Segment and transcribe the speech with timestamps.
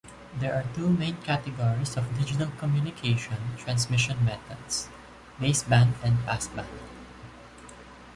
[0.39, 4.89] There are two main categories of digital communication transmission methods:
[5.39, 6.65] baseband and passband.